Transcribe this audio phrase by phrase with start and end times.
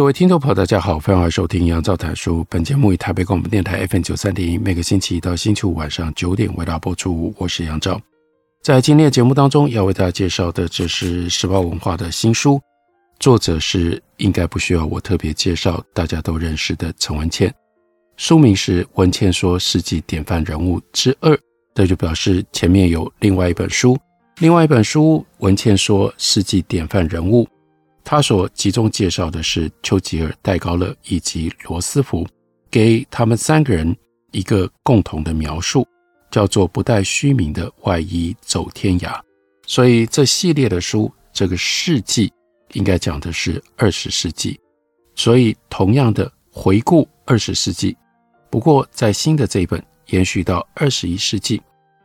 [0.00, 2.42] 各位听众朋友，大家好，欢迎来收听杨照谈书。
[2.48, 7.34] 本节目以台北广播电台 FM 九三点一，每个星期一到星期五晚上九点为大家播出。
[7.36, 8.00] 我是杨照，
[8.62, 12.58] 在今天的节目当中要为大家介绍的，这是时报文化的新书，
[13.18, 17.52] 作者是应该不需要我特别介绍，大家都认识的陈文茜。
[18.16, 21.30] 书名是《文茜说世纪典范人物之二》，
[21.74, 23.98] 这就表示前面有另外一本书，
[24.38, 27.44] 另外一本书《文茜说世纪典范人物》。
[28.02, 32.26] 他所集中介绍的是丘吉尔、戴高乐以及罗斯福，
[32.70, 33.96] 给他们三个人
[34.32, 35.86] 一个共同的描述，
[36.30, 39.20] 叫做“不带虚名的外衣走天涯”。
[39.66, 42.32] 所以这系列的书，这个世纪
[42.72, 44.58] 应该讲的是二十世纪。
[45.14, 47.96] 所以同样的回顾二十世纪，
[48.50, 51.60] 不过在新的这一本延续到二十一世纪，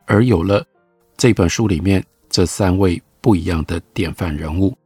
[0.05, 0.63] 而有了
[1.17, 4.77] 这本书里面这三位不一样的典范人物。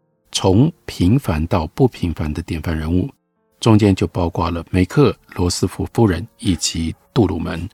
[0.42, 3.09] 从平凡到不平凡的典范人物，
[3.59, 7.68] 中间就包括了梅克、罗斯福夫人以及杜鲁门。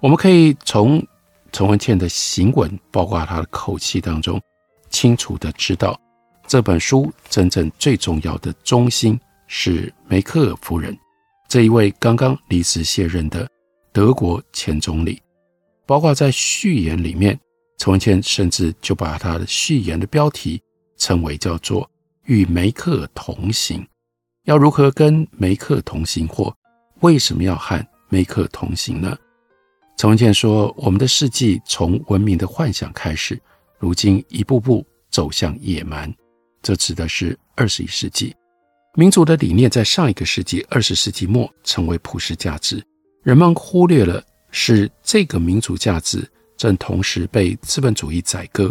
[0.00, 1.06] 我们可以从
[1.52, 4.40] 陈文茜的行文，包括她的口气当中，
[4.88, 6.00] 清楚地知道
[6.46, 10.96] 这本书真正最重要的中心是梅克尔夫人
[11.46, 13.46] 这一位刚刚离职卸任的
[13.92, 15.20] 德国前总理。
[15.84, 17.38] 包括在序言里面，
[17.76, 20.58] 陈文茜甚至就把他的序言的标题。
[21.00, 21.88] 称为叫做
[22.28, 23.84] 与梅克同行，
[24.44, 26.54] 要如何跟梅克同行，或
[27.00, 29.16] 为什么要和梅克同行呢？
[29.96, 33.40] 陈文茜说：“我们的世纪从文明的幻想开始，
[33.78, 36.14] 如今一步步走向野蛮。
[36.60, 38.36] 这指的是二十一世纪
[38.94, 42.84] 民主的理念，在上一个世纪二十世纪末成为普世价值，
[43.22, 48.70] 人们忽略了是这个民主价值正同时被资本主义宰割。”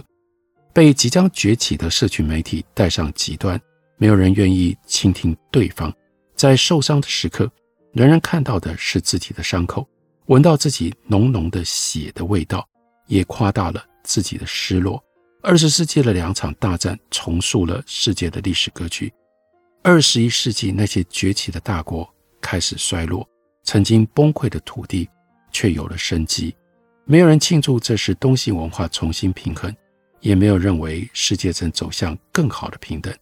[0.78, 3.60] 被即将崛起的社群媒体带上极端，
[3.98, 5.92] 没有人愿意倾听对方。
[6.36, 7.52] 在受伤的时刻，
[7.94, 9.90] 人人看到的是自己的伤口，
[10.28, 12.64] 闻到自己浓浓的血的味道，
[13.08, 15.04] 也夸大了自己的失落。
[15.42, 19.12] 二十世纪的两场大战重塑了世界的历史格局。
[19.82, 22.08] 二十一世纪那些崛起的大国
[22.40, 23.28] 开始衰落，
[23.64, 25.10] 曾经崩溃的土地
[25.52, 26.56] 却有了生机。
[27.04, 29.76] 没有人庆祝这是东西文化重新平衡。
[30.20, 33.14] 也没有认为世界正走向更好的平等。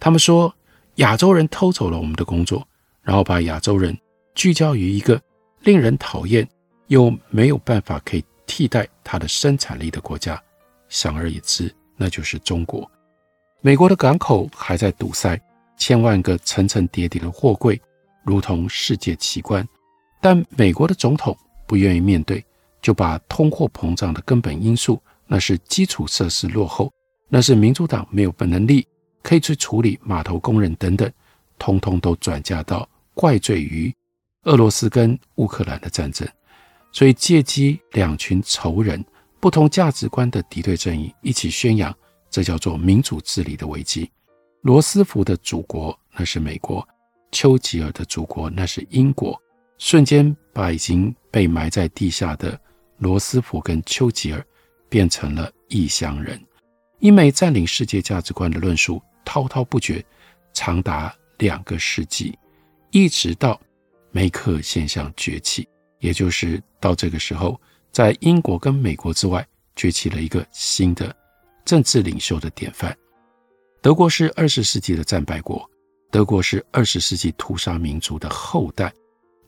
[0.00, 0.54] 他们说
[0.96, 2.66] 亚洲人偷走了我们的工作，
[3.02, 3.96] 然后把亚洲人
[4.34, 5.20] 聚焦于一个
[5.62, 6.48] 令人讨厌
[6.86, 10.40] 又没有办法可以替代它的生产力的国家。
[10.88, 12.90] 想而已之，那就是中国。
[13.60, 15.38] 美国的港口还在堵塞，
[15.76, 17.80] 千万个层层叠叠的货柜
[18.24, 19.66] 如同世界奇观，
[20.20, 21.36] 但美国的总统
[21.66, 22.42] 不愿意面对，
[22.80, 25.00] 就把通货膨胀的根本因素。
[25.28, 26.90] 那是基础设施落后，
[27.28, 28.84] 那是民主党没有本能力
[29.22, 31.08] 可以去处理码头工人等等，
[31.58, 33.94] 通通都转嫁到怪罪于
[34.44, 36.26] 俄罗斯跟乌克兰的战争。
[36.90, 39.04] 所以借机两群仇人、
[39.38, 41.94] 不同价值观的敌对阵营一起宣扬，
[42.30, 44.10] 这叫做民主治理的危机。
[44.62, 46.86] 罗斯福的祖国那是美国，
[47.30, 49.38] 丘吉尔的祖国那是英国，
[49.76, 52.58] 瞬间把已经被埋在地下的
[52.96, 54.42] 罗斯福跟丘吉尔。
[54.88, 56.40] 变成了异乡人，
[57.00, 60.04] 英美占领世界价值观的论述滔滔不绝，
[60.52, 62.36] 长达两个世纪，
[62.90, 63.60] 一直到
[64.10, 65.68] 梅克现象崛起，
[65.98, 67.60] 也就是到这个时候，
[67.92, 69.46] 在英国跟美国之外
[69.76, 71.14] 崛起了一个新的
[71.64, 72.96] 政治领袖的典范。
[73.80, 75.68] 德国是二十世纪的战败国，
[76.10, 78.92] 德国是二十世纪屠杀民族的后代。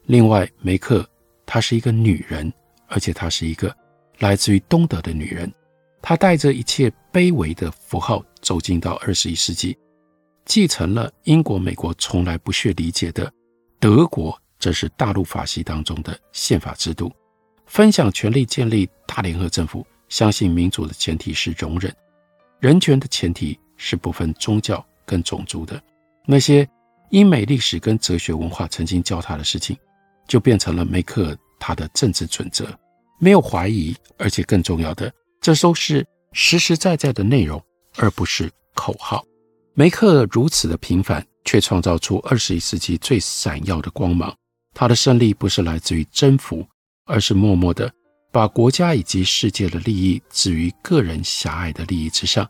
[0.05, 1.09] 另外，梅克
[1.45, 2.53] 她是一个女人，
[2.87, 3.75] 而且她是一个。
[4.21, 5.53] 来自于东德的女人，
[6.03, 9.77] 她带着一切卑微的符号走进到二十一世纪，
[10.45, 13.33] 继承了英国、美国从来不屑理解的
[13.79, 17.11] 德国，这是大陆法系当中的宪法制度，
[17.65, 21.91] 分享权力，建立大联合政府，相信民主的前提是容忍，
[22.59, 25.83] 人权的前提是不分宗教跟种族的。
[26.27, 26.69] 那些
[27.09, 29.75] 英美历史跟哲学文化曾经教他的事情，
[30.29, 32.67] 就变成了梅克尔他的政治准则。
[33.21, 37.63] 没有怀疑，而且更重要的，这都是实实在在的内容，
[37.97, 39.23] 而不是口号。
[39.75, 44.35] 梅克如此的平凡，却创造出二十一世纪最闪耀的光芒。
[44.73, 46.67] 他的胜利不是来自于征服，
[47.05, 47.93] 而是默默的
[48.33, 52.49] 把国家以及世界的利益置于个人狭隘的利益之上，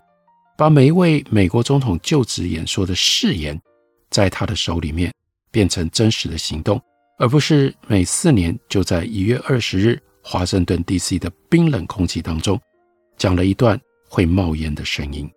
[0.56, 3.60] 把每一位美国总统就职演说的誓言，
[4.08, 5.12] 在他的手里面
[5.50, 6.80] 变成真实的行动，
[7.18, 12.60] 而不是每四年就在一月二十日华盛顿 DC 的冰冷空气当中
[13.16, 15.30] 讲了一段会冒烟的声音。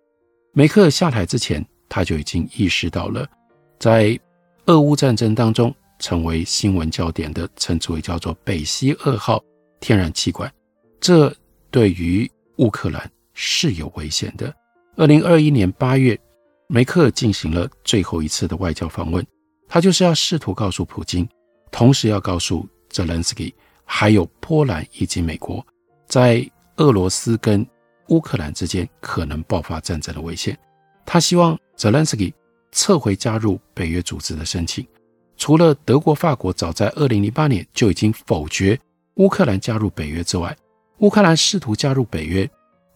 [0.52, 1.64] 梅克下台之前。
[1.86, 3.24] 他就已经意识到了，
[3.78, 4.18] 在
[4.66, 9.40] 俄乌战争当中成为新闻焦点的，称之为叫做北溪二号
[9.78, 10.52] 天然气管，
[10.98, 11.32] 这
[11.70, 14.52] 对于乌克兰是有危险的。
[14.96, 16.18] 二零二一年八月，
[16.66, 19.24] 梅克进行了最后一次的外交访问，
[19.68, 21.28] 他就是要试图告诉普京，
[21.70, 23.54] 同时要告诉泽连斯基，
[23.84, 25.64] 还有波兰以及美国，
[26.06, 26.44] 在
[26.76, 27.66] 俄罗斯跟
[28.08, 30.58] 乌克兰之间可能爆发战争的危险。
[31.04, 31.58] 他希望。
[31.76, 32.32] 泽连斯基
[32.70, 34.86] 撤回加入北约组织的申请。
[35.36, 38.78] 除了德国、法国早在2008年就已经否决
[39.14, 40.56] 乌克兰加入北约之外，
[40.98, 42.48] 乌克兰试图加入北约，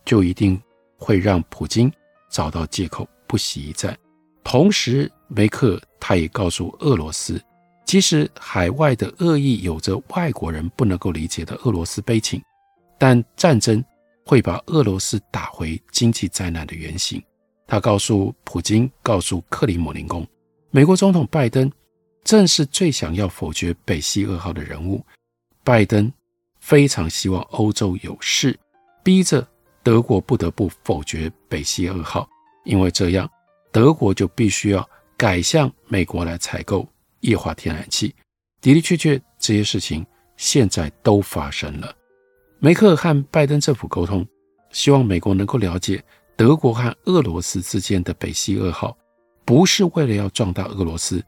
[0.04, 0.62] 就一定
[0.96, 1.92] 会让普京
[2.30, 3.98] 找到借口不惜一战。
[4.44, 7.42] 同时，梅克他也告诉俄罗斯，
[7.88, 12.38] 即使海外的恶意有着外国人不能够理解的俄罗斯悲情，
[12.98, 13.82] 但战争
[14.26, 17.22] 会把俄罗斯打回经济灾难的原形。
[17.66, 20.26] 他告诉普京，告诉克里姆林宫，
[20.70, 21.72] 美国总统拜登
[22.24, 25.02] 正是最想要否决北溪二号的人物。
[25.64, 26.12] 拜登
[26.60, 28.54] 非常希望欧洲有事，
[29.02, 29.48] 逼着
[29.82, 32.28] 德国不得不否决北溪二号，
[32.66, 33.26] 因为这样
[33.72, 34.86] 德国就必须要
[35.16, 36.86] 改向美国来采购
[37.20, 38.14] 液化天然气。
[38.60, 40.04] 的的确确，这些事情
[40.36, 41.94] 现在都发生了。
[42.58, 44.26] 梅克和拜登政府沟通，
[44.70, 46.02] 希望美国能够了解。
[46.36, 48.96] 德国和俄罗斯之间的北溪二号，
[49.44, 51.20] 不是为了要壮大俄罗斯，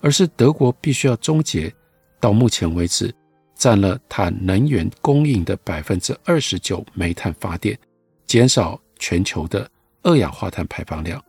[0.00, 1.72] 而是德国必须要终结
[2.18, 3.14] 到目前为止
[3.54, 7.78] 占了它能源供应的百分之二十九煤炭发电，
[8.26, 9.70] 减少全球的
[10.02, 11.22] 二氧化碳排放量。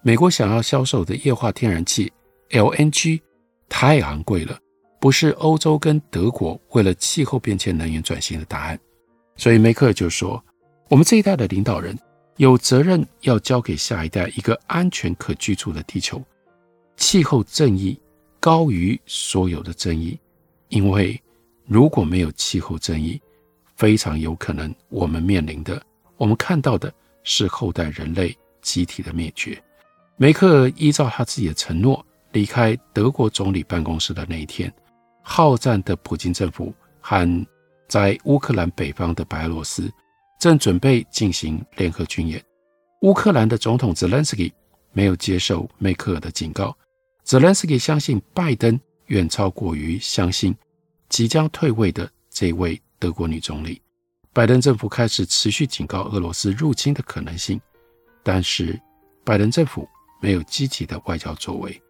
[0.00, 2.10] 美国想要销售的液化天然气
[2.50, 3.20] LNG
[3.68, 4.58] 太昂贵了，
[5.00, 8.78] 不是欧洲跟德国为了气候变迁能源转型的答案。
[9.36, 10.42] 所以梅克尔就说
[10.88, 11.96] ：“我们这一代的领导人。”
[12.38, 16.22] 有责任要交给下一代一个安全可居住的地球。
[16.96, 18.00] 气候正义
[18.38, 20.16] 高于所有的正义，
[20.68, 21.20] 因为
[21.66, 23.20] 如果没有气候正义，
[23.74, 25.82] 非常有可能我们面临的、
[26.16, 26.94] 我们看到的
[27.24, 28.32] 是后代人类
[28.62, 29.60] 集体的灭绝。
[30.16, 34.72] 梅克尔依照他自己的承诺离开德国总理办公室的那一天，
[35.22, 37.46] 好战的普京政府和
[37.88, 39.90] 在乌克兰北方的白俄罗斯。
[40.38, 42.40] 正准备进行联合军演，
[43.00, 44.54] 乌克兰的总统泽连斯基
[44.92, 46.72] 没有接受梅克尔的警告。
[47.24, 50.54] 泽连斯基相信拜登远超过于相信
[51.08, 53.82] 即将退位的这位德国女总理。
[54.32, 57.60] 拜登政府开始持续警告俄罗斯入侵的可能性，
[58.22, 58.80] 但是
[59.24, 59.88] 拜登政府
[60.20, 61.82] 没有积极的外交作为。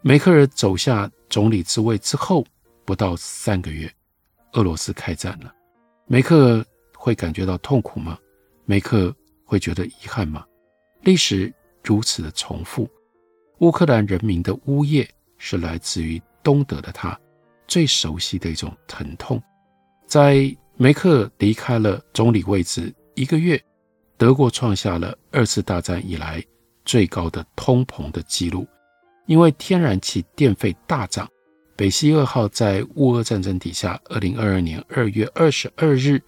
[0.00, 2.44] 梅克尔走下总理之位之后
[2.84, 3.92] 不到三个月，
[4.52, 5.52] 俄罗斯开战了。
[6.06, 6.66] 梅克尔。
[6.98, 8.18] 会感觉到痛苦吗？
[8.64, 10.44] 梅克会觉得遗憾吗？
[11.02, 12.90] 历史如此的重复，
[13.58, 17.16] 乌克兰人民的呜咽是来自于东德的他
[17.68, 19.40] 最熟悉的一种疼痛。
[20.04, 23.62] 在梅克离开了总理位置一个月，
[24.16, 26.44] 德国创下了二次大战以来
[26.84, 28.66] 最高的通膨的记录，
[29.26, 31.28] 因为天然气电费大涨。
[31.76, 36.20] 北溪二号在乌俄战争底下，二零二二年二月二十二日。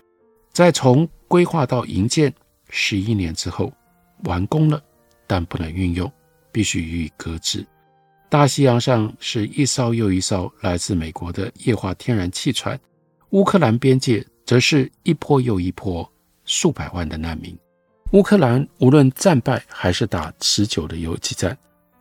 [0.52, 2.33] 在从规划到营建
[2.69, 3.73] 十一年之后
[4.25, 4.83] 完工了，
[5.26, 6.11] 但不能运用，
[6.50, 7.64] 必须予以搁置。
[8.28, 12.78] 大西洋上是一艘又一艘来自美国的液化天然气船，
[13.31, 16.07] 乌克兰边界则是一波又一波
[16.45, 17.57] 数百万的难民。
[18.12, 21.57] 乌克兰无论战败还是打持久的游击战，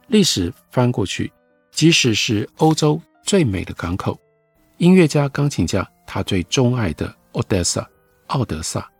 [0.07, 1.31] 历史翻过去，
[1.71, 4.17] 即使是欧洲最美的港口，
[4.77, 7.85] 音乐家、钢琴家他最钟爱的 Odessa。
[8.27, 8.91] 奥德萨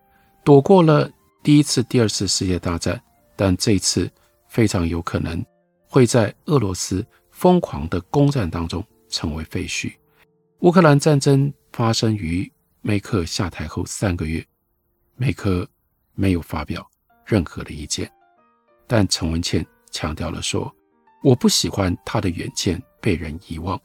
[0.46, 1.12] 躲过了
[1.44, 2.98] 第一次、第二次世界大战，
[3.36, 4.10] 但这次
[4.48, 5.46] 非常有可能
[5.90, 9.94] 会在俄罗斯疯狂的攻占当中成为废墟。
[10.60, 12.50] 乌克兰战争发生于
[12.80, 14.46] 梅克下台后三个月，
[15.18, 15.68] 梅克
[16.14, 16.90] 没有发表
[17.26, 18.10] 任何的意见，
[18.88, 20.74] 但陈文茜强调了说
[21.22, 23.80] ：“我不喜欢他的远见被人遗忘。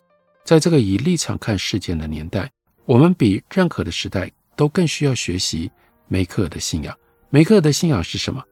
[0.45, 2.51] 在这个以立场看世界的年代，
[2.85, 5.71] 我们比任何的时代。”都更需要学习
[6.09, 6.97] 梅克尔的信仰。
[7.31, 8.45] 梅克尔的信仰是什么？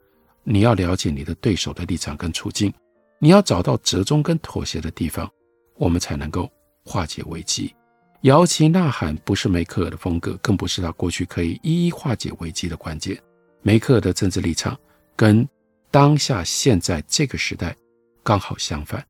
[0.43, 2.73] 你要了解你的对手的立场跟处境，
[3.19, 5.31] 你要找到折中跟妥协的地方，
[5.77, 6.51] 我们才能够
[6.87, 7.75] 化解危机。
[8.23, 13.17] 摇旗呐喊不是梅克尔的风格，更不是他过去可以一一化解危机的关键。
[13.61, 14.77] 梅克尔的政治立场
[15.15, 15.47] 跟
[15.91, 17.77] 当下现在这个时代
[18.23, 19.05] 刚好相反，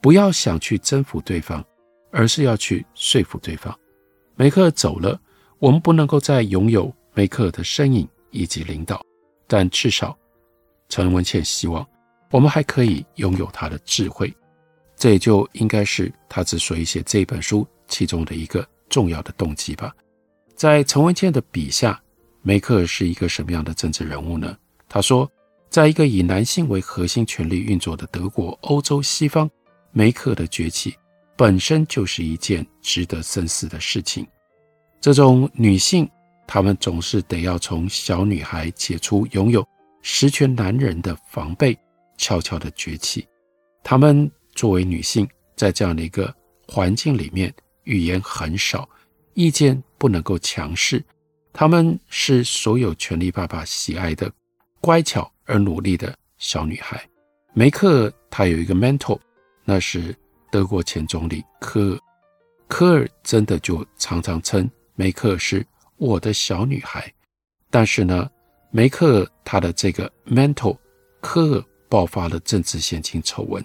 [0.00, 1.64] 不要想去征服对方，
[2.10, 3.76] 而是要去说服对方。
[4.34, 5.18] 梅克尔走了，
[5.58, 9.02] 我们不能够再拥有梅克尔的身影以及领导，
[9.46, 10.16] 但至少
[10.88, 11.86] 陈文茜希望
[12.30, 14.34] 我们还可以拥有他的智慧。
[14.96, 19.94] 这也就应该是他之所以写这本书其中的一个重要的动机吧。
[20.54, 22.00] 在陈文茜的笔下，
[22.42, 24.56] 梅克尔是一个什么样的政治人物呢？
[24.88, 25.30] 他说，
[25.76, 29.46] 在一个以男性为核心权力运作的德国、欧洲、西方，
[29.92, 30.96] 梅克的崛起
[31.36, 34.26] 本身就是一件值得深思的事情。
[35.02, 36.08] 这种女性，
[36.46, 39.62] 她们总是得要从小女孩解除拥有
[40.00, 41.78] 实权男人的防备，
[42.16, 43.28] 悄悄的崛起。
[43.84, 46.34] 她们作为女性，在这样的一个
[46.66, 47.52] 环境里面，
[47.84, 48.88] 语言很少，
[49.34, 51.04] 意见不能够强势。
[51.52, 54.32] 她们是所有权力爸爸喜爱的
[54.80, 57.02] 乖巧而努力的小女孩。
[57.54, 59.18] 梅克她有一个 mentor，
[59.64, 60.14] 那是
[60.50, 62.00] 德国前总理科尔。
[62.68, 65.64] 科尔真的就常常称梅克是
[65.96, 67.10] 我的小女孩。
[67.70, 68.28] 但是呢，
[68.70, 70.76] 梅克她的这个 mentor
[71.20, 73.64] 科尔爆发了政治献金丑闻。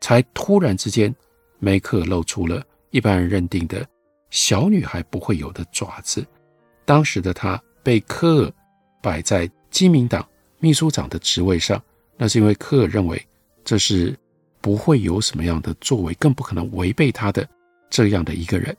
[0.00, 1.14] 才突然之间，
[1.58, 3.86] 梅克露出了一般人认定的
[4.30, 6.26] 小女孩不会有的爪子。
[6.84, 8.52] 当时的她被科尔
[9.00, 10.28] 摆在基民党
[10.62, 11.82] 秘书长的职位上，
[12.16, 13.20] 那是因为科尔认为
[13.64, 14.16] 这是
[14.60, 17.46] 不会有什么样的作为，更不可能违背他的
[17.90, 18.74] 这样的一个人，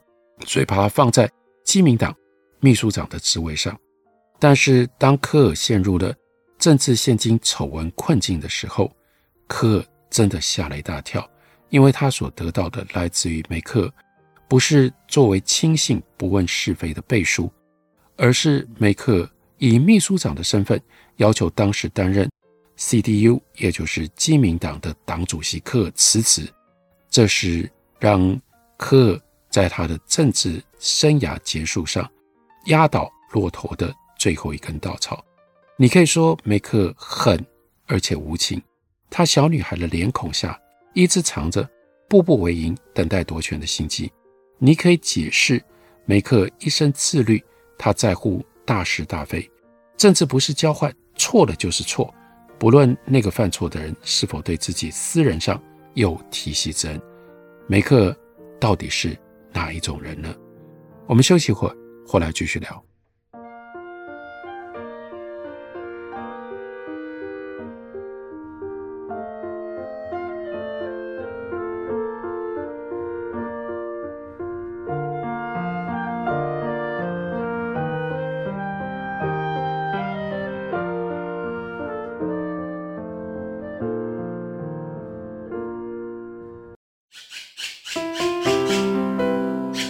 [0.48, 1.30] 所以把他放在
[1.66, 2.16] 基民党
[2.62, 3.78] 秘书长的职位上。
[4.40, 6.16] 但是当科尔陷入了
[6.58, 8.90] 政治献金丑闻困境的时候，
[9.48, 9.86] 科尔。
[10.14, 11.28] 真的吓了一大跳，
[11.70, 13.92] 因为他所得到的来自于梅克，
[14.48, 17.52] 不是作为亲信不问是非的背书，
[18.16, 19.28] 而是梅克
[19.66, 20.78] 以秘书长的身份
[21.16, 22.30] 要求当时担任
[22.78, 26.54] CDU，也就是基民党的党主席科尔辞职。
[27.10, 28.38] 这是让
[28.76, 32.06] 科尔在他的政治生涯结束上
[32.66, 35.24] 压倒骆驼的最后一根稻草。
[35.78, 37.42] 你可以说梅克狠
[37.86, 38.62] 而且无情。
[39.10, 40.60] 她小女孩的脸孔下
[40.94, 41.66] 一直藏着
[42.10, 44.12] 步步为营、等待夺权的心机。
[44.58, 45.64] 你可以解释
[46.04, 47.42] 梅克一生自律，
[47.78, 49.50] 她在乎大是大非，
[50.04, 52.14] 甚至不是交换，错了就是错，
[52.60, 55.58] 不论那个犯错的人是否对自己私人上
[55.94, 57.02] 有提携之恩。
[57.70, 58.14] 梅克
[58.60, 59.18] 到底是
[59.54, 60.36] 哪一种人呢？
[61.08, 62.84] 我们休息一会儿，回来继续聊。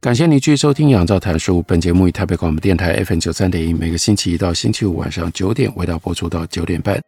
[0.00, 1.58] 感谢你继续收听《杨照谈书》。
[1.64, 6.98] 本节目以台北广播电台 FM 九三点一，每个星期一到星期五晚上九点，为大家播出到九点半。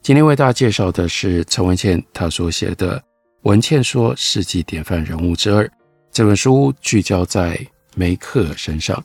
[0.00, 3.00] 今天为大家介绍的是陈文茜她所写的
[3.42, 5.68] 《文茜说世纪典范人物之二：
[6.12, 7.58] 这本书聚焦在
[7.96, 9.02] 梅克身上，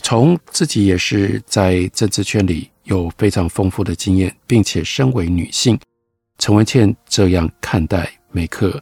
[0.00, 5.76] 从自己也是在政治圈里有非常丰富的经验，并且身为女性，
[6.38, 8.80] 陈文茜这样看待梅克。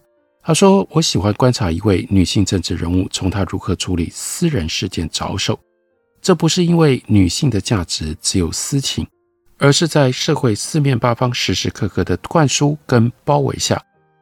[0.48, 5.60] 她说：“我喜欢观察一位女性政治人物，从她如何处理私人事件着手。
[6.22, 9.06] 这不是因为女性的价值只有私情，
[9.58, 13.78] 而是在社会四面八方时时刻刻的灌输跟包围下，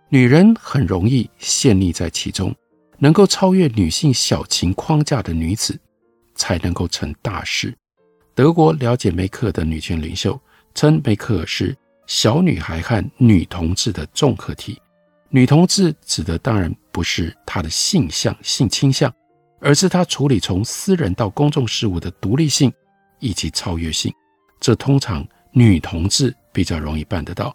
[0.09, 2.53] 女人很容易陷溺在其中。
[2.99, 5.79] 能够超越女性小情框架的女子，
[6.35, 7.73] 才能够成大事。”
[8.35, 10.37] 德国了解梅克的女权领袖
[10.75, 11.77] 称梅克尔是
[12.09, 14.77] 小女孩和女同志的综合体。
[15.37, 19.15] 女同志指的当然不是她的性向、性倾向，
[19.61, 22.73] 而是她处理从私人到公众事务的独立性
[23.21, 24.11] 以及超越性。
[24.61, 27.55] 这通常女同志比较容易办得到，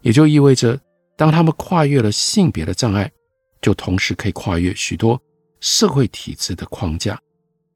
[0.00, 0.80] 也就意味着，
[1.14, 3.12] 当她们跨越了性别的障碍，
[3.60, 5.20] 就同时可以跨越许多
[5.60, 7.20] 社会体制的框架。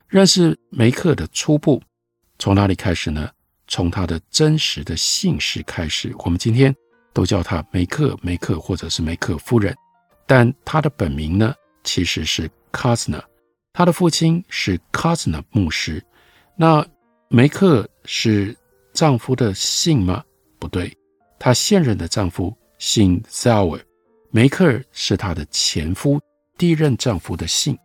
[0.08, 1.82] 认识梅克的初步
[2.38, 3.28] 从哪里开始呢？
[3.68, 6.14] 从她的真实的姓氏开始。
[6.20, 6.74] 我们今天。
[7.14, 9.74] 都叫她梅克、梅克或者是梅克夫人，
[10.26, 11.54] 但她的本名呢，
[11.84, 13.22] 其实是 Kasner，。
[13.72, 16.04] 她的父亲是 Kasner 牧师。
[16.56, 16.86] 那
[17.28, 18.54] 梅克是
[18.92, 20.22] 丈夫的姓吗？
[20.58, 20.94] 不对，
[21.38, 23.80] 她现任的丈夫姓 Sauer，
[24.30, 26.20] 梅克是她的前夫
[26.58, 27.78] 第一任丈夫的姓。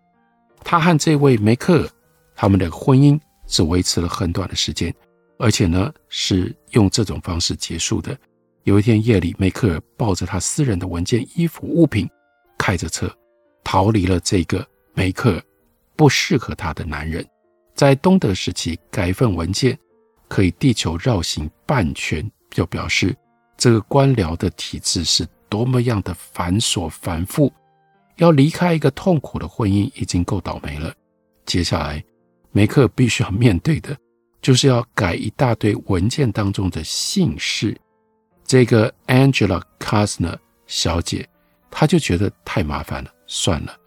[0.64, 1.90] 她和这位梅克，
[2.36, 4.94] 他们的婚姻只维持了很短的时间，
[5.38, 8.16] 而且呢，是用这种方式结束的。
[8.64, 12.08] 有一天夜里，梅克尔抱着他私人的文件、衣服、物品，
[12.58, 13.12] 开着车
[13.64, 15.44] 逃离了这个梅克尔
[15.96, 17.26] 不适合他的男人。
[17.74, 19.78] 在东德时期，改一份文件
[20.28, 23.16] 可以地球绕行半圈，就表示
[23.58, 27.52] 这个官僚的体制是多么样的繁琐繁复。
[28.18, 30.94] 要离开一个痛苦的婚姻已经够倒霉了，
[31.46, 32.04] 接下来
[32.52, 33.98] 梅克尔必须要面对的
[34.42, 37.76] 就是要改一大堆文件当中的姓氏。
[38.50, 40.36] 这个 Angela kasner
[40.66, 41.30] 小姐，
[41.70, 43.78] 她就觉得太麻烦了，算了，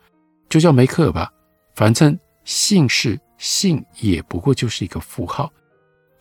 [0.49, 1.29] 就叫梅克尔吧，
[1.75, 5.53] 反正姓氏姓也不过就是一个符号。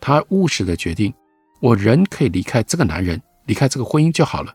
[0.00, 1.14] 她务实的决定，
[1.60, 4.52] 我人可以离开这个男人，离开这个婚姻就好了，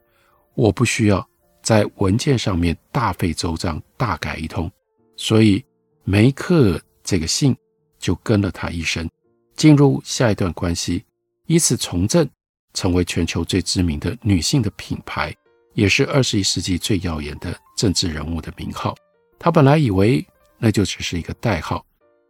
[0.54, 1.26] 我不需要
[1.63, 4.69] 在文件上面大费周章，大改一通。
[5.15, 5.63] 所以
[6.04, 7.56] 梅克尔这个姓
[8.00, 9.10] 就跟了她一生，
[9.56, 11.06] 进入下一段关系，
[11.45, 12.30] 以此从政。
[12.78, 15.36] 成为全球最知名的女性的品牌，
[15.74, 18.96] 也是二十一世纪最耀眼的政治人物的名号。
[19.40, 20.24] 她本来以为
[20.60, 21.84] 那就只是一个代号，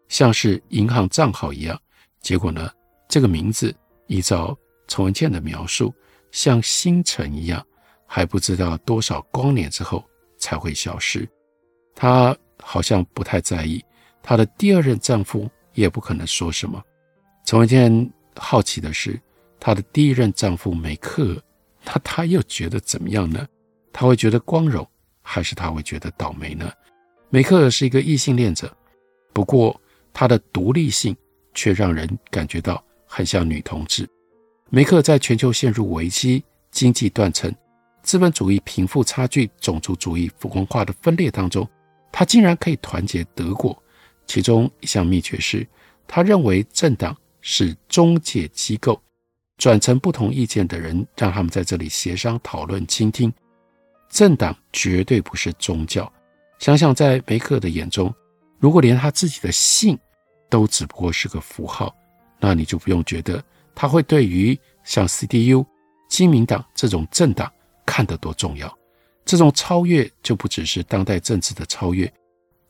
[0.08, 1.78] 像是银行账号一样。
[2.22, 2.72] 结果呢，
[3.10, 4.58] 这个名字依照
[4.88, 5.94] 陈文茜的描述，
[6.32, 7.62] 像星辰一样，
[8.06, 10.02] 还不知道多少光年之后
[10.38, 11.28] 才会消失。
[11.94, 12.34] 她
[12.64, 13.84] 好像不太在意，
[14.24, 16.82] 她的第二任丈夫也不可能说什么。
[17.46, 19.20] 陈文茜好奇的是。
[19.60, 21.42] 她的第一任丈夫梅克尔，
[21.86, 23.48] 那她又觉得怎么样呢？
[23.92, 24.88] 她会觉得光荣，
[25.22, 26.72] 还是她会觉得倒霉呢？
[27.30, 28.76] 梅克是一个异性恋者，
[29.34, 29.80] 不过
[30.14, 31.16] 她的独立性
[31.54, 34.08] 却让人感觉到很像女同志。
[34.70, 37.54] 梅克在全球陷入危机、经济断层、
[38.04, 41.68] 资本主义贫富差距、种族主义文化的分裂当中，
[42.12, 43.78] 她竟然可以团结德国。
[44.26, 45.66] 其中一项秘诀是，
[46.06, 49.02] 她认为政党是中介机构。
[49.58, 53.34] 转成不同意见的人，让他们在这里协商、讨论、倾听。
[54.10, 56.12] 政党绝对不是宗教。
[56.60, 58.14] 想想在梅克的眼中，
[58.60, 59.98] 如果连他自己的姓
[60.50, 61.94] 都只不过是个符号，
[62.40, 63.44] 那你就不用觉得
[63.76, 65.66] 他会对于像 CDU、
[66.08, 67.52] 基民党这种政党
[67.86, 68.76] 看得多重要。
[69.26, 72.12] 这种超越就不只是当代政治的超越，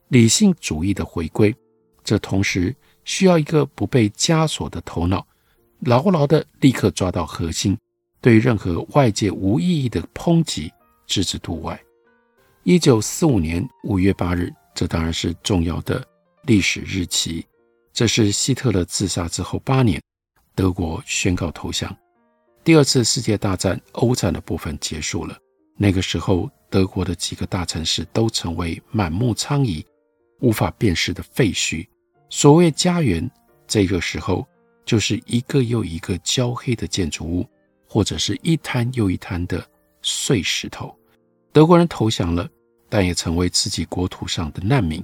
[0.07, 1.55] 理性主义的回归。
[2.03, 5.25] 这同时需要一个不被枷锁的头脑。
[5.81, 7.77] 牢牢地立刻抓到核心，
[8.19, 10.71] 对任何外界无意义的抨击
[11.05, 11.79] 置之度外。
[12.63, 16.05] 一九四五年五月八日，这当然是重要的
[16.43, 17.45] 历史日期。
[17.93, 20.01] 这是希特勒自杀之后八年，
[20.55, 21.95] 德国宣告投降。
[22.63, 25.37] 第二次世界大战欧战的部分结束了。
[25.77, 29.85] 那个时候，德国的几个大城市都成为满目疮痍、
[30.39, 31.87] 无法辨识的废墟。
[32.29, 33.29] 所谓家园，
[33.67, 34.45] 这个时候。
[34.87, 37.45] 就是一个又一个焦黑的建筑物，
[37.87, 39.63] 或者是一滩又一滩的
[40.01, 40.95] 碎石头。
[41.51, 42.49] 德国人投降了，
[42.87, 45.03] 但也成为自己国土上的难民。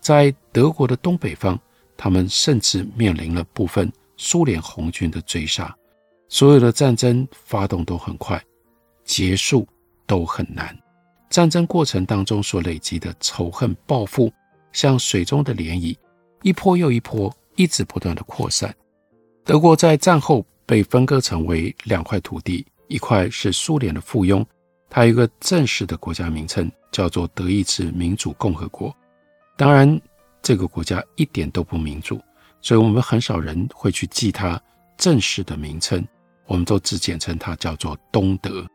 [0.00, 1.58] 在德国的东北方，
[1.96, 5.76] 他们甚至面临了部分苏联红军的追杀。
[6.28, 8.40] 所有的战争发动都很快，
[9.02, 9.66] 结束
[10.06, 10.78] 都很难。
[11.28, 14.32] 战争过程当中所累积的仇恨报复，
[14.70, 15.96] 像水中的涟漪，
[16.42, 18.72] 一波又一波，一直不断的扩散。
[19.48, 24.44] 德国在战后被分割成为两块土地，一块是苏联的附庸，
[24.90, 28.94] 它有一个正式的国家名称，叫做德意志民主共和国。
[29.56, 29.98] 当然，
[30.42, 32.20] 这个国家一点都不民主，
[32.60, 34.60] 所以我们很少人会去记它
[34.98, 36.06] 正式的名称，
[36.44, 38.66] 我们都只简称它叫做东德。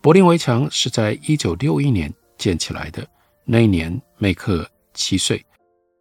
[0.00, 3.06] 柏林围墙是在一九六一年建起来的，
[3.44, 5.44] 那一年梅克七岁。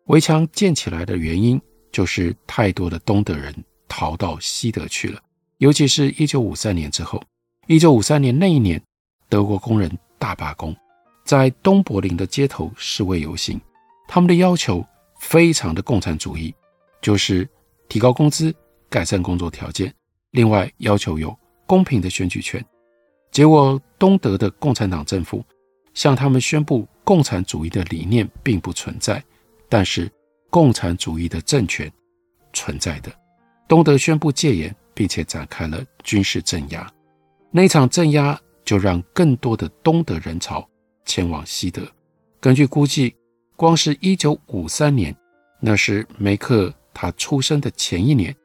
[0.05, 3.53] 围墙建起来的原因就是太多的东德人
[3.87, 5.21] 逃到西德去了，
[5.57, 7.21] 尤其是一九五三年之后。
[7.67, 8.81] 一九五三年那一年，
[9.27, 10.75] 德国工人大罢工，
[11.25, 13.59] 在东柏林的街头示威游行。
[14.07, 14.85] 他们的要求
[15.19, 16.55] 非常的共产主义，
[17.01, 17.47] 就是
[17.89, 18.55] 提高工资、
[18.89, 19.93] 改善工作条件，
[20.31, 22.63] 另外要求有公平的选举权。
[23.31, 25.43] 结果，东德的共产党政府
[25.93, 29.21] 向他们宣布，共产主义的理念并不存在，
[29.67, 30.09] 但是
[30.49, 31.91] 共产主义的政权
[32.53, 33.11] 存在的。
[33.67, 36.89] 东德宣布戒严，并且展开了军事镇压。
[37.51, 40.67] 那一场镇压就让更多的东德人潮
[41.05, 41.81] 前往西德。
[42.39, 43.15] 根据估计，
[43.55, 45.15] 光是一九五三年，
[45.59, 48.35] 那是梅克他出生的前一年，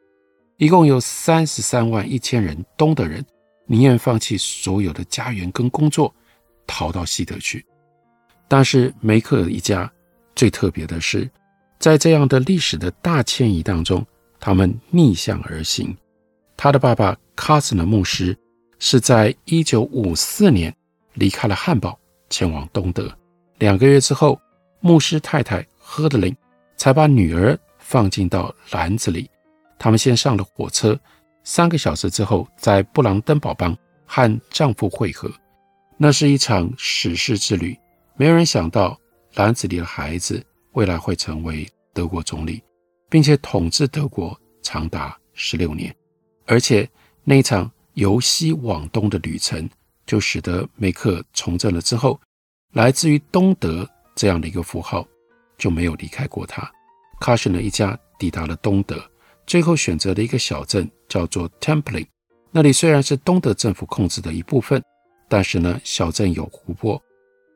[0.57, 3.25] 一共有三十三万一千人东德人
[3.67, 6.13] 宁愿放弃所有的家园跟工作，
[6.67, 7.65] 逃到西德去。
[8.49, 9.91] 但是梅克一家
[10.35, 11.31] 最特别的是，
[11.79, 14.05] 在这样的历史的大迁移当中，
[14.43, 15.97] 他们逆向而行。
[16.55, 18.37] 他的爸爸卡森的牧师
[18.79, 20.75] 是在一九五四年
[21.15, 23.11] 离开了汉堡，前往东德。
[23.59, 24.39] 两个月之后。
[24.85, 26.37] 牧师太太赫德林
[26.77, 29.31] 才把女儿放进到篮子里。
[29.79, 30.99] 他们先上了火车，
[31.45, 35.31] 三个小时之后，在布朗登堡邦和丈夫会合。
[35.97, 37.79] 那是一场史诗之旅。
[38.17, 38.99] 没有人想到
[39.35, 42.61] 篮子里的孩子未来会成为德国总理，
[43.13, 45.95] 并且统治德国长达十六年。
[46.47, 46.89] 而且
[47.25, 49.69] 那一场由西往东的旅程，
[50.07, 52.19] 就使得梅克从政了之后，
[52.73, 53.87] 来自于东德。
[54.15, 55.09] 这样的一个符号
[55.57, 56.71] 就没有离开过他。
[57.19, 59.03] 卡什呢一家抵达了东德，
[59.47, 62.07] 最后选择了一个小镇叫做 Templing，。
[62.51, 64.83] 那里虽然是东德政府控制的一部分，
[65.31, 67.03] 但是呢，小镇有湖泊，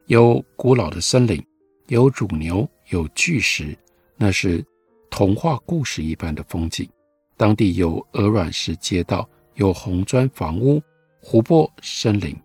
[0.07, 1.45] 有古老的森林，
[1.89, 3.77] 有乳牛，有巨石，
[4.17, 4.65] 那是
[5.11, 6.89] 童话故事一般的风景。
[7.37, 10.83] 当地有鹅卵石街道，有红砖房屋，
[11.21, 12.37] 湖泊，森林。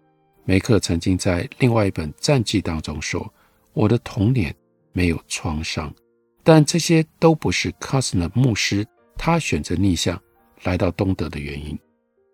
[0.44, 3.32] 梅克曾经在另外一本传记当中说。
[3.74, 4.54] 我的童年
[4.92, 5.94] 没有创伤，
[6.44, 8.86] 但这些都不是卡斯纳牧师
[9.18, 10.22] 他选择逆向
[10.64, 11.80] 来到东德的原因。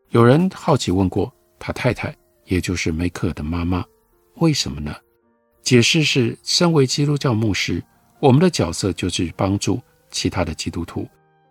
[0.09, 3.85] 有人好奇问过他太太，也就是梅克的妈妈，
[4.37, 4.95] 为什么呢？
[5.61, 7.83] 解释是：身为基督教牧师，
[8.19, 9.79] 我们的角色就是帮助
[10.17, 11.07] 其他的基督徒。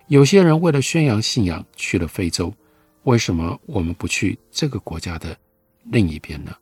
[0.08, 2.52] 有些人为了宣扬信仰去了非洲，
[3.04, 5.36] 为什么我们不去这个国家的
[5.84, 6.52] 另一边呢？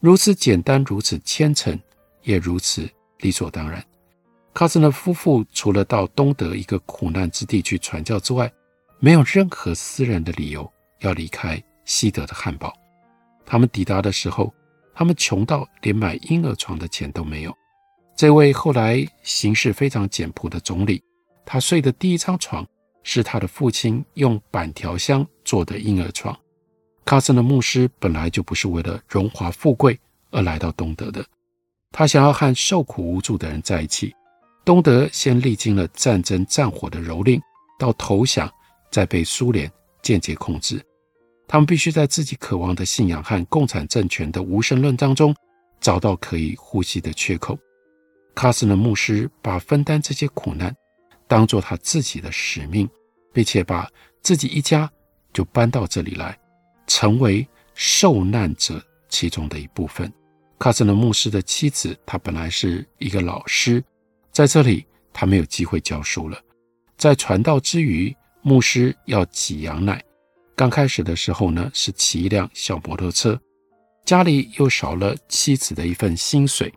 [0.00, 1.78] 如此简单，如此虔诚。
[2.22, 2.88] 也如此
[3.18, 3.84] 理所当然。
[4.54, 8.50] 卡斯纳夫妇除了到东德一个苦难之地去传教之外，
[8.98, 10.68] 没有任何私人的理由
[11.00, 12.72] 要离开西德的汉堡。
[13.44, 14.50] 他们抵达的时候，
[14.94, 17.54] 他们穷到连买婴儿床的钱都没有。
[18.16, 21.02] 这位后来行事非常简朴的总理，
[21.46, 22.66] 他睡的第一张床
[23.02, 26.38] 是他的父亲用板条箱做的婴儿床。
[27.04, 29.98] 卡斯纳牧师本来就不是为了荣华富贵
[30.30, 31.24] 而来到东德的。
[31.92, 34.14] 他想要和受苦无助的人在一起。
[34.64, 37.38] 东德先历经了战争战火的蹂躏，
[37.78, 38.50] 到投降，
[38.90, 40.82] 再被苏联间接控制。
[41.46, 45.36] 他们必须在自己渴望的信仰和共产政权的无神论当中
[45.78, 47.58] 找到可以呼吸的缺口。
[48.34, 50.74] 卡斯纳牧师把分担这些苦难
[51.26, 52.88] 当做他自己的使命，
[53.32, 53.88] 并且把
[54.22, 54.90] 自己一家
[55.32, 56.38] 就搬到这里来，
[56.86, 60.12] 成为受难者其中的一部分。
[60.58, 63.82] 卡斯纳牧师的妻子，她本来是一个老师，
[64.30, 66.40] 在这里她没有机会教书了。
[66.96, 70.02] 在传道之余，牧师要挤羊奶。
[70.54, 73.38] 刚开始的时候呢，是骑一辆小摩托车，
[74.04, 76.72] 家里又少了妻子的一份薪水，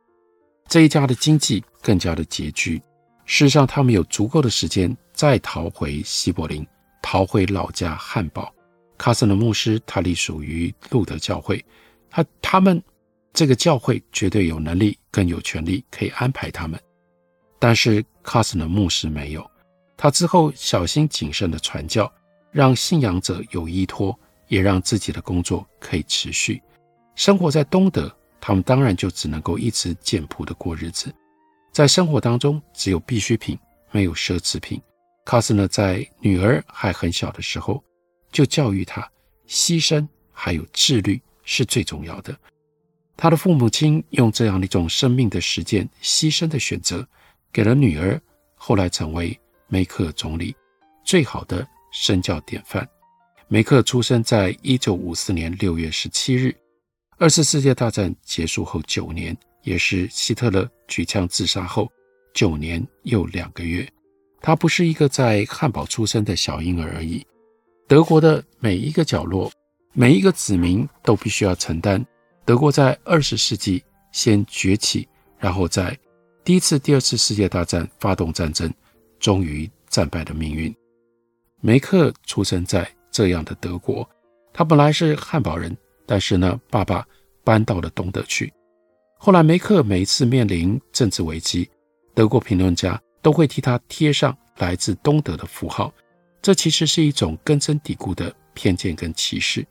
[0.68, 2.82] 这一家的经济更加的拮据。
[3.28, 6.66] 事实上，他们有足够的时间再逃回西柏林，
[7.04, 8.52] 逃回老家汉堡。
[8.98, 11.64] 卡斯纳牧师他隶属于路德教会，
[12.10, 12.82] 他他们。
[13.34, 16.80] 这个教会绝对有能力，更有权利可以安排他们，
[17.60, 19.48] 但是卡斯纳牧师没有。
[19.96, 22.12] 他之后小心谨慎的传教，
[22.52, 26.60] 让信仰者有依托，也让自己的工作可以持续。
[27.14, 28.12] 生活在东德
[28.42, 31.14] 他们当然就只能够一直简朴的过日子，
[31.72, 33.58] 在生活当中只有必需品，
[33.92, 34.82] 没有奢侈品。
[35.26, 37.84] 卡斯呢，在女儿还很小的时候，
[38.32, 39.08] 就教育她，
[39.48, 42.36] 牺牲还有自律是最重要的。
[43.16, 47.06] 他的父母亲用这样的一种生命的实践、牺牲的选择，
[47.52, 48.22] 给了女儿
[48.56, 50.56] 后来成为梅克总理
[51.04, 52.88] 最好的身教典范。
[53.48, 56.56] 梅克出生在一九五四年六月十七日，
[57.18, 61.92] 二次世界大战结束后九年，也是希特勒举枪自杀后
[62.34, 63.88] 九年又两个月。
[64.40, 67.26] 他不是一个在汉堡出生的小婴儿而已。
[67.88, 69.52] 德国的每一个角落，
[69.94, 72.06] 每一个子民都必须要承担。
[72.46, 75.98] 德国在二十世纪先崛起，然后在
[76.44, 78.72] 第一次、第二次世界大战发动战争，
[79.20, 80.74] 终于战败的命运。
[81.60, 84.08] 梅克出生在这样的德国，
[84.54, 87.06] 他本来是汉堡人，但是呢，爸爸
[87.44, 88.54] 搬到了东德去。
[89.18, 91.70] 后来，梅克每一次面临政治危机，
[92.14, 95.94] 德国评论家都会替他贴上来自东德的符号，
[96.42, 99.66] 这其实是一种根深蒂固的偏见跟歧视。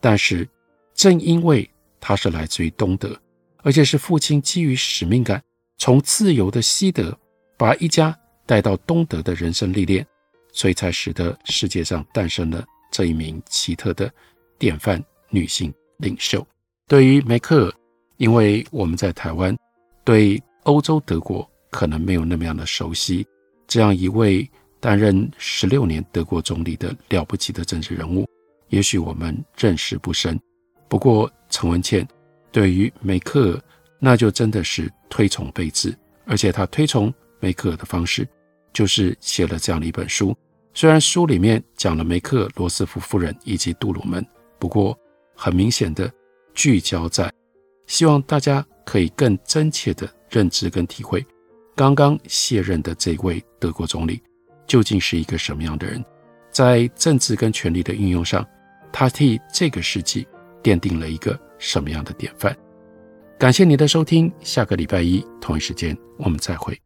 [0.00, 0.48] 但是，
[0.94, 1.68] 正因为
[2.00, 3.20] 他是来自于东德，
[3.62, 5.42] 而且是父亲基于使命感，
[5.76, 7.18] 从自由的西德
[7.58, 10.06] 把一家带到东德的人生历练，
[10.52, 14.10] 所以才使得世界上诞生了这一名奇特的
[14.58, 16.46] 典范女性领袖。
[16.86, 17.74] 对于梅克尔，
[18.16, 19.56] 因为我们在台湾
[20.04, 23.26] 对欧洲德国可能没有那么样的熟悉，
[23.66, 24.48] 这样一位
[24.80, 28.28] 担任十六年德国总理的了不起的政治人物，
[28.68, 30.38] 也许我们认识不深。
[30.88, 32.06] 不过，陈文茜
[32.52, 33.62] 对于梅克尔，
[33.98, 35.96] 那就真的是推崇备至，
[36.26, 38.28] 而且他推崇梅克尔的方式，
[38.72, 40.36] 就是写了这样的一本书。
[40.72, 44.24] 虽然书里面讲了梅克、罗斯福夫人以及杜鲁门，
[44.58, 44.96] 不过
[45.34, 46.12] 很明显的
[46.52, 47.32] 聚焦在
[47.86, 51.24] 希望大家可以更真切的认知跟体会，
[51.74, 54.22] 刚刚卸任的这位德国总理
[54.66, 56.04] 究竟是一个什么样的人，
[56.50, 58.46] 在政治跟权力的运用上，
[58.92, 60.26] 他替这个世纪。
[60.64, 62.56] 奠定了一个什么样的典范？
[63.38, 66.83] 感谢您的收听，下个礼拜一同一时间我们再会。